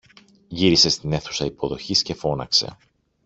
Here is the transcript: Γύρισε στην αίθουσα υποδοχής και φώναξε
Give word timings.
Γύρισε 0.47 0.89
στην 0.89 1.11
αίθουσα 1.13 1.45
υποδοχής 1.45 2.01
και 2.01 2.13
φώναξε 2.13 2.77